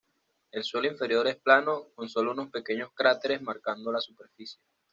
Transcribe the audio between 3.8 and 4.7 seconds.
la superficie.